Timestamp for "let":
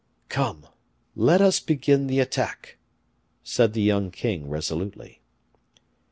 1.15-1.41